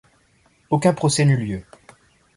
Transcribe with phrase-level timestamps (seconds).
[0.71, 1.63] Aucun procès n'eut lieu.